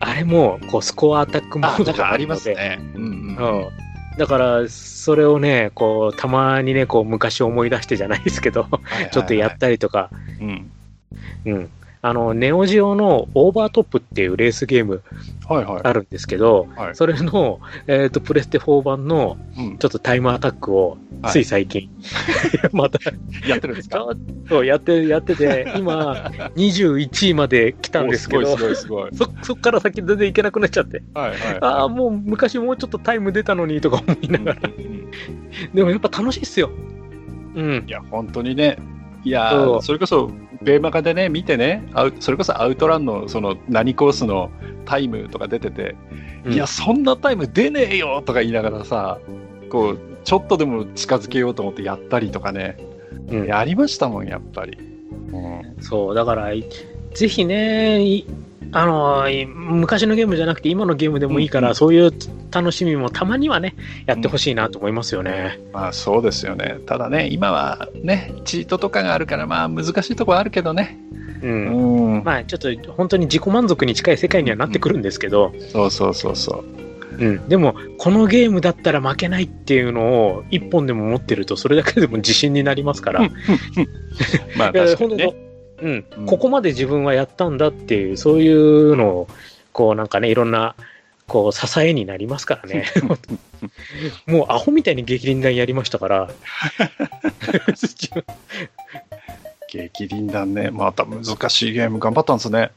[0.00, 2.78] あれも、こう、スコアアタックモあ、ードなんかありますね。
[2.94, 3.36] うんうん。
[3.36, 3.68] うん。
[4.18, 8.66] だから、それをね、こう、たまにね、こう、昔思い出してじゃないですけど、
[9.12, 10.70] ちょっとやったりとか、うん。
[11.46, 11.70] うん。
[12.06, 15.02] あの、ネオジオのオーバートップっていうレースゲーム
[15.48, 15.80] はいはい。
[15.84, 21.88] あるんですけど、はいそれの、えっ、と、プレステ4版のうんちょっとタイムアタックを、はいつい最近、
[22.72, 22.98] また、
[23.48, 23.96] やってるんですか？
[23.96, 24.16] ちょっ
[24.50, 29.32] とやって、やってて、今、21位まで来たんですけどおす、ごいすごいすごい。
[29.40, 31.38] そ、そっから先全然いけなくなっちゃって、はいはい。
[31.62, 35.10] ああ、もう昔もうちょっとタイム出たのにとか思いながら、うん
[35.72, 36.68] でもやっぱ楽しいっすよ。
[37.54, 37.90] うんい。
[37.90, 38.76] や、本当にね。
[39.24, 40.30] いやそれこそ、
[40.64, 41.86] ベーマガでね、見てね、
[42.20, 44.50] それこそアウトランの、その、何コースの
[44.84, 45.94] タイムとか出てて、
[46.48, 49.18] いや、そんなタイム出ねえよとか言いながらさ、
[49.70, 52.78] こう、ちょっとでも近づけようと思ってやったりとかね、
[53.28, 53.46] うん。
[53.46, 54.78] やりましたもん、やっぱり。
[55.32, 56.64] うんそう、だから、い
[57.14, 58.26] ぜひね、い
[58.72, 62.12] あのい昔のゲームじゃなくて今のゲームでもいいから、うんうんそういう
[62.50, 63.74] 楽しみもたまにはね、
[64.06, 65.58] やってほしいなと思いますよね。
[65.72, 66.78] まあそうですよね。
[66.86, 70.98] ただね、今はね、チートとかがあるから、まあ難しいところあるけどね。
[71.42, 71.46] う。
[71.46, 72.24] うんん。
[72.24, 76.64] まあ、ちょっと本当に自己満足に近い世界にはなってくるんですけど、そうそうそうそう。
[77.16, 83.20] うん、でも、このゲームだったら負けないっていうのを一本でも持ってると、それだけでも自信になりますから、
[84.56, 85.34] まあ確かにね。
[85.84, 85.88] う
[86.22, 89.28] んここまで自分はやったんだっていう、そういうのを、
[89.72, 90.74] こうなんかね、いろんな、
[91.26, 92.86] こう、支えになりますからね。
[94.26, 96.30] もうアホみたいに激輪弾やりましたから。
[99.68, 100.70] 激輪弾ね。
[100.70, 102.70] また難しいゲーム頑張ったんですね。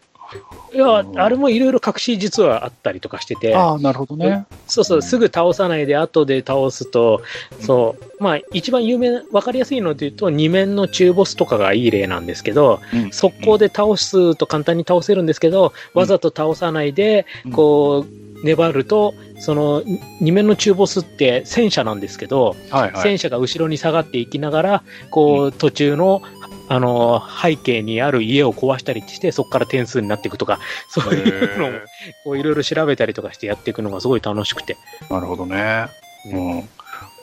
[0.78, 4.46] いや、あれもいろいろ隠し実はあったりとかしてて、ああ、なるほどね。
[4.68, 7.24] そうそう、すぐ倒さないで後で倒すと、
[7.60, 13.12] そう、まあ一番有名、わかりやすいので言うと、二面の中ボスとかがいい例なんですけど、うん。
[13.12, 17.52] 速攻で倒すと簡単に倒せるんですけど、わざと倒さないで、うん。
[17.54, 19.84] こう、粘ると、その、
[20.22, 23.02] 二面の中ボスって戦車なんですけど、はいはい。
[23.02, 26.22] 戦車が後ろに下がっていきながら、こう、途中の、
[26.70, 31.80] あの、背景にある家を壊したりして、そこから点数になっていくとか、そういうのも、
[32.26, 34.78] こういろいろ調べたりとかしてやっていくのがすごい楽しくて。
[35.10, 35.88] なるほどね。
[36.34, 36.70] ううん。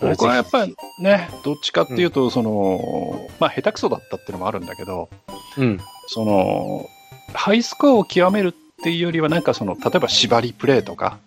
[0.00, 5.08] 僕はやっぱりね、どっちかっていうと、その、まあ、下手くそだったっていうのもあるんだけど、
[5.56, 5.78] うん。
[6.08, 6.86] その、
[7.32, 8.52] ハイスコアを極めるっ
[8.82, 11.18] ていうよりは、なんかその、例えば縛りプレイとか、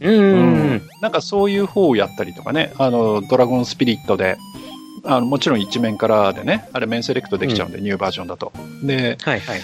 [0.00, 0.14] うん。
[0.14, 0.82] うん。
[1.02, 4.36] なんかそういう方をやったりとかね、あの、ドラゴンスピリットで、
[5.04, 8.52] あのもちろん一面からでね、あれ面セレクトできちゃうんで、ニューバージョンだと。
[8.82, 9.60] で、はいはい。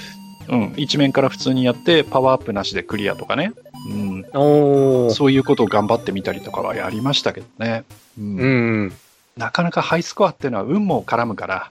[0.48, 3.52] うん、一面から普通にやって、パワーアップなしでクリアとかね。
[3.90, 5.10] うん、おー。
[5.10, 7.84] そういうことを頑張ってみたりとかはやりましたけどね。
[8.18, 8.46] うんう
[8.86, 8.92] ん。
[9.36, 11.70] なかなかハイスコアっていうのは運も絡むから、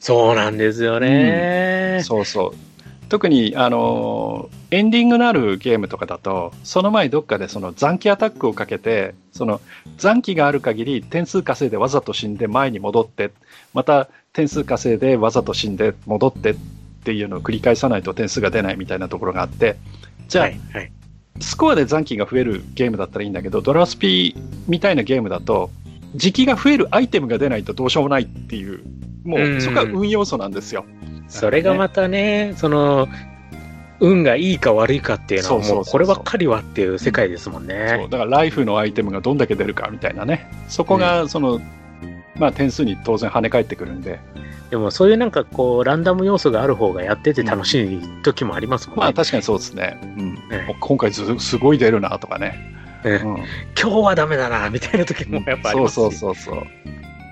[0.00, 2.00] そうなんですよね。
[2.04, 2.52] そうそう。
[3.08, 9.60] 特に、あのーエンディングのあるゲームとかだと、その前どっかでその残機アタックをかけて、その
[9.96, 13.30] 残機がある限り点数稼いでわざと死んで前に戻って、
[13.72, 16.56] また点数稼いでわざと死んで戻ってっ
[17.04, 19.76] ていうのを繰り返さないと点数が出ないみたいなところがあって、
[20.28, 20.92] じゃあ、はいはい。
[21.40, 25.70] スコアで残機が増えるゲームだったらいいんだけど、ドラスピみたいなゲームだと、
[26.14, 28.82] 時期が増えるアイテムが出ないとどうしようもないっていう、
[29.24, 30.84] もううんそこは運要素なんですよ。
[31.28, 33.08] それがまたね、その、
[34.00, 38.10] 運がいいか悪いかっていうのはこればっかりはっていう世界ですもんそねう。
[38.10, 40.48] だからライフのアイテムがどんだけ出るかみたいなね。
[40.68, 41.60] そこが、その、
[42.36, 44.20] まあ点数に当然跳ね返ってくるんで、
[44.70, 49.00] でもそういうなんかこう、ランダム要素がある方がやってて楽しい時もありますもんね。
[49.02, 49.98] まあ確かにそうですね。
[50.16, 52.54] うんええ今回ずすごい出るなとかね。
[53.04, 53.36] ええうん
[53.80, 55.94] 今日はダメだな、みたいな時もやっぱありますし。
[55.94, 56.66] そうそうそうそう。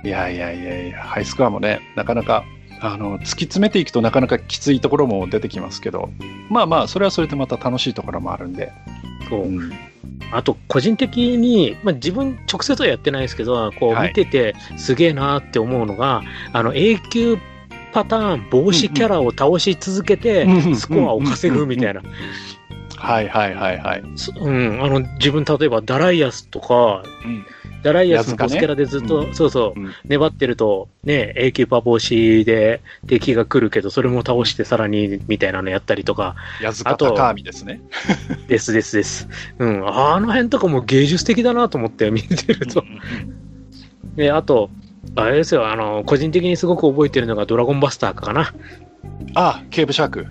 [0.06, 2.44] いやいやいやいや、ハイスコアもね、なかなか、
[2.80, 6.10] あの、突き詰めていくとなかなかきついところも出てきますけど、
[6.50, 8.72] まあまあ、それはそれでまた楽しいところもあるんで。
[9.28, 9.72] そううん
[10.32, 17.38] あと、個人的に、まあ、自分直接はやってないですけど、こうはい見ててすげえなって思うのが、あの、永久
[17.92, 22.02] パターン防止キャラを倒し続けてスコアを稼ぐみたいな。
[22.96, 24.02] はいはいはいはい。
[24.16, 27.46] そうん、あの、自分、例えばダライアスとか、うん
[27.82, 37.80] ダライアスのボスキャラでずっと、うそうそう、うん粘ってると、ね、永久パ防止で敵が来るけど、それも倒してさらに、みたいなのやったりとか、矢塚あと高網ですね。
[38.48, 39.28] ですですです。
[39.60, 42.82] うん、あの辺とかも芸術的だなと思って見てると。
[44.16, 44.70] で、あと、
[45.14, 48.52] あれですよ、あの、個人的にすごく覚えてるのがドラゴンバスターかな。
[49.34, 50.26] あ、ケーブシャーク。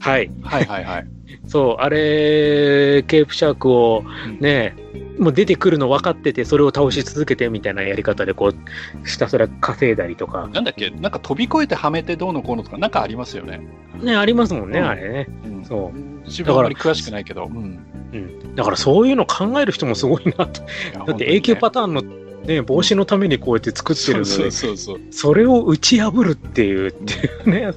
[0.00, 0.30] はい。
[0.42, 1.06] はいはいはい。
[1.50, 4.04] そう、あれ、ケープシャークを
[4.38, 4.76] ね、
[5.18, 10.48] もう出てくるの分かってて、それを倒し続けてみたいなやり方で、こう、ひたすら稼いだりとか。
[10.52, 10.90] なんだっけ？
[10.90, 13.60] なんか飛び越えてはめてどうのこうのとか、なんかありますよね。
[14.00, 15.26] ね、ありますもんね、うんあれね。
[15.44, 15.98] うんそう。
[16.24, 17.46] 自分はあまり詳しくないけど。
[17.46, 17.80] うん。
[18.12, 18.54] うん。
[18.54, 20.62] だからそういうの考える人もすごいなと。
[21.06, 22.02] だって永久パターンの
[22.50, 27.72] ね、防止のためにこうやって作ってるのそうで、そうそうそれを打ち破るっていう、っていうね。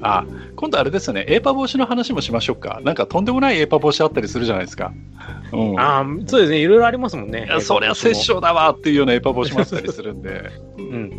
[0.00, 1.24] あ、今度あれですよね。
[1.28, 2.80] エーパ防止の話もしましょうか。
[2.84, 4.92] なんかとんでもないエーパ防止あったりするじゃないですか。
[5.52, 5.80] うん。
[5.80, 10.50] ああ、そうですね、いろいろありますもんねそりゃ殺生だわっていうようなエーパ防止もあったりするんで。
[10.78, 11.10] うん。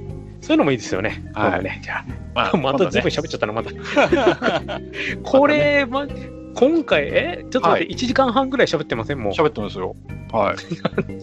[0.41, 1.25] そういうのもいいですよね。
[1.34, 1.82] はいね。
[1.84, 3.71] じゃまあ、 また随分喋っちゃったな、また。
[5.23, 6.06] これ、ま、
[6.55, 9.19] 今回、えちょっと待って、は1時間半ぐらい喋ってません？
[9.19, 9.33] もう。
[9.33, 9.95] 喋ってますよ。
[10.31, 10.55] はい。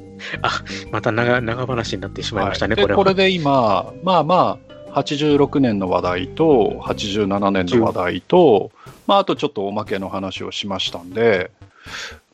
[0.92, 4.58] また長長話になってしまいましたね、はいこれこれで今、まあま
[4.92, 8.70] あ、86年の話題と、87年の話題と、
[9.06, 11.50] まあ、あとちょっとおまけの話をしましたんで、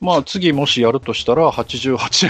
[0.00, 2.28] まあ、次もしやるとしたら、88年、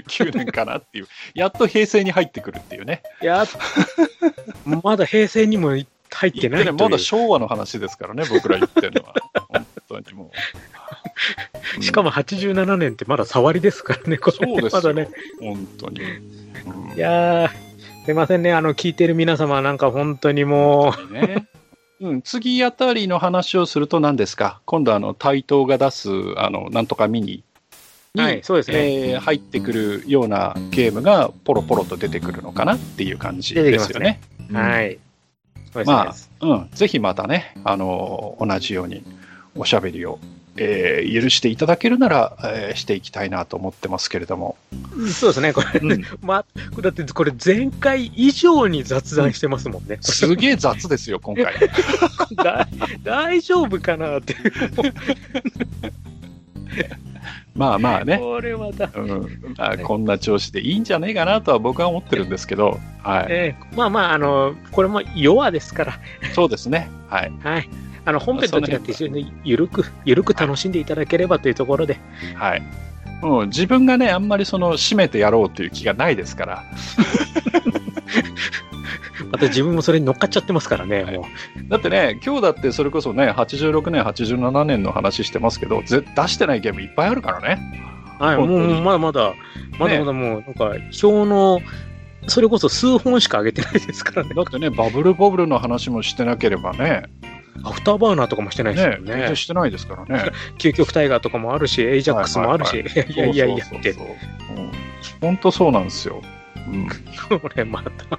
[0.00, 3.02] 89年かなっていう、やっと平成に入ってくるっていうね。
[3.22, 3.44] いや、
[4.64, 5.86] まだ平成にも入
[6.28, 6.72] ってない。
[6.72, 9.14] まだ昭和の話ですからね、僕ら言ってるのは。
[10.00, 10.30] 本当にも
[11.78, 11.82] う。
[11.82, 14.46] しかも87年ってまだ触りですからね、これ。
[14.46, 15.08] そうですよまだね。
[15.40, 16.00] 本当に。
[16.02, 17.50] うんいやー、
[18.04, 21.46] すいませんね、あの、聞いてる皆様、なんか本当にもね。
[22.00, 24.60] うん、次あたりの話をすると何ですか？
[24.64, 27.44] 今度あの、台東が出す、あの、なんとかミニ
[28.16, 29.10] はい、そうですね。
[29.10, 32.74] えー入ってくるようなゲームがポロポロと出てくるのかな？
[32.74, 34.20] っていう感じですよね。
[34.52, 34.98] はい。
[35.74, 39.04] まねあ、うん、ぜひまたね、あの同じように
[39.60, 40.18] おしゃべりを、
[40.56, 44.56] えー許していただけるなら、えーしていきたいなと思ってますけれども。
[45.12, 49.98] そうですね、これ、うんまあ、だってこれ前回以上に雑談してますもんね。
[50.00, 51.54] すげえ雑ですよ、今回。
[52.36, 52.66] だ
[53.02, 54.34] 大丈夫かなって。
[57.54, 58.16] まあまあね。
[58.18, 58.90] これまた。
[58.94, 63.26] うんまあ、こんな調子でいいんじゃねえかなとは僕は思ってるんですけど、はい。
[63.28, 66.00] ええまあまあ、あの、これも弱ですから、
[66.34, 66.88] そうですね。
[67.10, 67.32] はい。
[67.42, 67.68] はい。
[68.04, 71.98] あの、本編と違って一緒にゆるく、ゆるく楽しんでいただければというところで、
[72.34, 72.62] はい。
[73.22, 76.64] うん、自分がね、あんまりその、締めてやろうという気がないですから。
[79.30, 81.26] また自分もそれに乗っかっちゃってますからね、はいも
[81.68, 87.60] だってね、今日だってそれこそね、86年、87年の話してますけど、ぜ出してないゲームいっぱいあるからね。
[88.18, 88.22] う。
[88.22, 89.34] はい、もう、まだまだ、
[89.78, 91.60] まだまだもう、なんか、表の、
[92.26, 94.34] それこそ数本しか上げてないですからね。
[94.34, 97.04] だってね、バブルボブルの話もしてなければね、
[97.62, 99.36] アフターバーナーとかもしてないですねよ、ね全然。
[99.36, 100.30] してないですからね。
[100.58, 103.94] 究極タイガーとかもあるし、エイジャックスもあるし、はいいやいやいやって
[105.20, 106.22] 本当そうなんですよ。
[106.66, 106.88] うん。
[107.40, 108.18] これまた。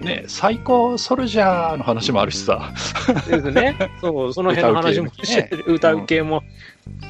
[0.00, 2.72] ね、最高ソルジャーの話もあるしさ。
[3.28, 3.76] ですね。
[4.00, 6.42] そう、その辺の話もして、歌う系も。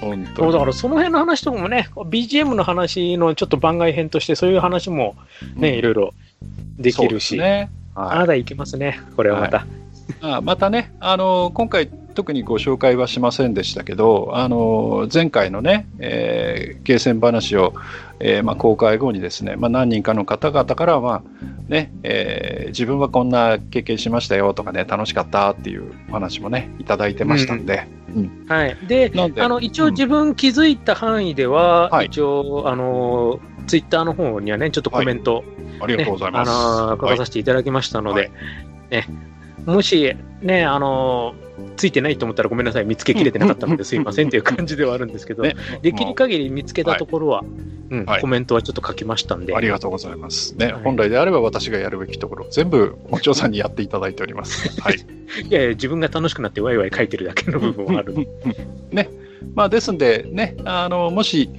[0.01, 5.17] 本当そう、だからその辺の話とかもね、BGM の話のちょっと番外編として、そういう話も
[5.57, 6.15] ね、いろいろ
[6.79, 7.43] できるし、ね。
[7.43, 7.69] はい
[7.99, 9.67] あなたいけますね、これはまた。
[10.21, 17.75] あまたね、あの今回特にご紹介はしませんでしたけど、あの前回のね、えー、ゲーセン話を、
[18.19, 21.23] えーまあ、公開後にですね、まあ、何人かの方々からは、
[21.69, 27.87] ねえー自分はこんな経験しましたよとかね、楽しかったっていうお話もね、いただいてましたんで、
[28.49, 28.77] はい。
[28.87, 32.07] で、あの、一応自分気づいた範囲では、はい。
[32.07, 35.45] 一応、あの、ツイッターの方にはね、ちょっとコメント、
[35.81, 36.51] ありがとうございます。
[36.51, 38.31] ね、あの書かはいさせていただきましたので、はい。
[38.91, 39.07] ね、
[39.67, 41.35] もし、ね、あの、
[41.77, 47.43] ついてないと思ったらごめんなさい、見つけきれてなかったのですいませんという感じではあるんですけど、ねできる限り見つけたところは、
[47.91, 50.57] うんはいコメントはちょっと書きましたんで、ありがとうございます。
[50.57, 54.69] ね、はい本来であれば私がやるべきところ、全部、もちおさんにやっていただいております。
[54.83, 54.97] はい。
[55.49, 58.15] いやいや、自分が楽しくなってワイワイ書いてるだけの部分はある。
[58.91, 59.09] ね。
[59.55, 61.51] まあ、ですんで、ね、あの、もし、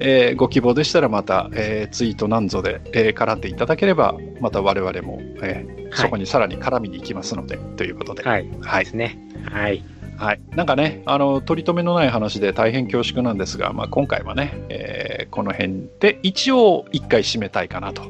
[0.00, 8.22] えーご希望でしたらまた、えーツイートなんぞで、えー絡んでいただければ、また我々も、えーそこにさらに絡みに行きますので、ということで。
[8.22, 9.18] はい、はいですね。
[9.50, 9.84] はい。
[10.16, 10.40] はい。
[10.50, 18.02] なんかね、あの、取り留めのない話で大変恐縮なんですが、まあ、今回はね、えーこの辺で一応一回締めたいかなと、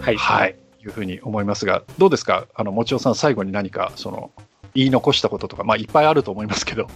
[0.00, 0.16] はい。
[0.16, 2.46] はい、いうふうに思いますが、どうですか？
[2.54, 4.30] あの、もちおさん最後に何か、その、
[4.74, 6.86] 言い残したこととか、まあ、いっぱいあると思いますけど、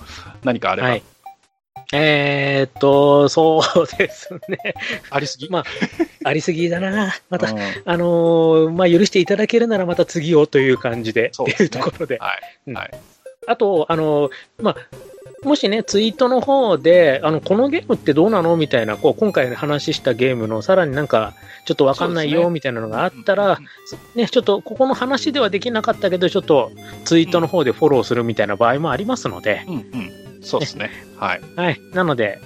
[0.45, 1.03] 何かあれば、はい。
[1.93, 4.75] えーっと、そうですね。
[5.11, 5.65] ありすぎ、まあ、
[6.25, 7.15] ありすぎだな。
[7.31, 12.19] また、うんあのーまあ、許していただけるならまた次をという感じで、っていうところで。
[12.19, 12.41] はい。
[12.69, 12.91] うんはい。
[13.47, 14.77] あと、あのーまあ、
[15.43, 23.59] もしね、ツイートの方で、あの、このゲームってどうなのみたいな、こう、今回話したゲームのさらになんか、ちょっとわかんないよ、みたいなのがあったら、
[24.15, 26.73] ね、ちょっと、ここの話ではできなかったけど、ちょっと、
[27.07, 30.20] ツイートの方でフォローするみたいな場合もありますので、うんうん。
[30.43, 30.91] そうですね。
[31.17, 31.41] はい。
[31.57, 31.81] はい。
[31.93, 32.41] なので、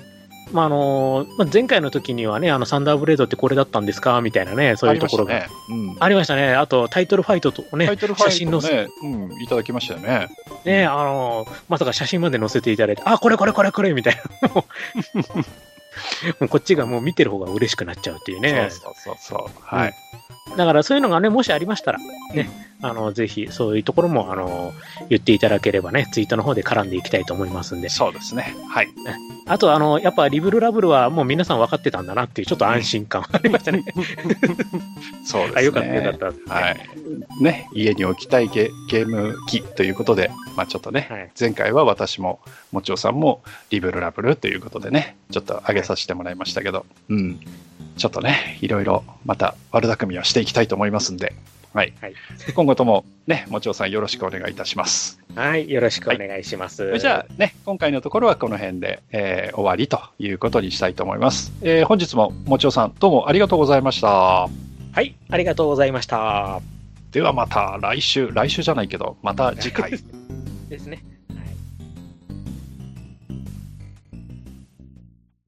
[0.52, 4.20] まあ、あのーまあ、前回の時にはね、あの、サンダーブレードってこれだったんですか？
[4.20, 5.92] みたいなね、そういうところがありましたね。
[5.92, 5.96] うん。
[6.00, 6.54] ありましたね。
[6.54, 10.28] あと、タイトルファイトとね、タイトルファイ写真のトね、うん、いただきましたよね。
[10.64, 14.48] ね、あの、まさか写真まで載せていただいて、あ、これこれこれこれみたいな。
[14.54, 14.64] も
[16.40, 18.68] うこっちがもう見てる方が嬉しくなっちゃうっていうね。
[18.70, 19.62] そうそうそうそう。
[19.62, 19.94] はい。
[20.56, 21.98] だからそういうのがね、もしありましたら、
[22.34, 22.50] ね、
[22.82, 24.72] あの、ぜひそういうところも、あの、
[25.08, 27.88] 言っていただければね、ツイートの方で絡んでいきたいと思いますんで。
[27.88, 28.54] そうですね。
[28.68, 28.88] はい。
[29.46, 33.84] あと、あの、やっぱリブルラブルはもう皆さん分かってたんだなっていう、ちょっと安心感ありましたね。
[35.24, 35.54] そうですね。
[35.56, 36.36] あ、よかったよかった、ね。
[36.46, 37.42] はい。
[37.42, 47.40] ね、家に置きたいゲゲーム機ということで、まあちょっとね、はい前回は私も、もちおさんも、リブルラブルということでね、ちょっと上げさせてもらいましたけど、うん。
[47.96, 51.34] ちょっとね、いろいろまた悪巧みはしていきたいと思いますんで、
[51.74, 51.92] はい。
[52.00, 52.14] はい
[52.54, 55.20] 今後ともね、もちおさんよろしくお願いいたします。
[55.34, 56.98] はい、よろしくお願いします。
[56.98, 61.52] じゃあね、今回のところはこの辺で、えー終わりということにしたいと思います。
[61.62, 64.08] えー本日ももちおさんどうもありがとうございました。
[64.08, 64.48] は
[65.02, 66.60] い、ありがとうございました。
[67.10, 69.90] ではまた来週、来週じゃないけど、また次回。
[70.70, 71.02] ですね。